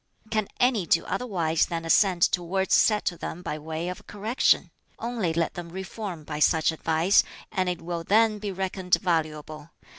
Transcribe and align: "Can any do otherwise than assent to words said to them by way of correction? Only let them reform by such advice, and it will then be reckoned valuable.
"Can 0.31 0.47
any 0.59 0.87
do 0.87 1.05
otherwise 1.05 1.67
than 1.67 1.85
assent 1.85 2.23
to 2.31 2.41
words 2.41 2.73
said 2.73 3.05
to 3.05 3.17
them 3.19 3.43
by 3.43 3.59
way 3.59 3.87
of 3.87 4.07
correction? 4.07 4.71
Only 4.97 5.31
let 5.31 5.53
them 5.53 5.69
reform 5.69 6.23
by 6.23 6.39
such 6.39 6.71
advice, 6.71 7.23
and 7.51 7.69
it 7.69 7.83
will 7.83 8.03
then 8.03 8.39
be 8.39 8.51
reckoned 8.51 8.95
valuable. 8.95 9.69